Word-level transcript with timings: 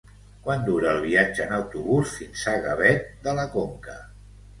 Quant 0.45 0.63
dura 0.69 0.87
el 0.93 1.01
viatge 1.01 1.43
en 1.45 1.53
autobús 1.57 2.13
fins 2.21 2.47
a 2.53 2.55
Gavet 2.63 3.05
de 3.29 3.35
la 3.41 3.45
Conca? 3.57 3.99